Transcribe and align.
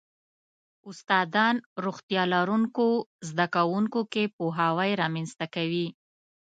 استادان 0.89 1.55
روغتیا 1.85 2.23
لرونکو 2.33 2.87
زده 3.29 3.45
کوونکو 3.55 4.01
کې 4.11 4.23
پوهاوی 4.37 4.91
رامنځته 5.01 5.45
کوي. 5.55 5.87